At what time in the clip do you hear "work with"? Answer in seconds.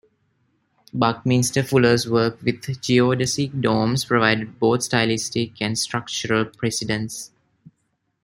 2.09-2.61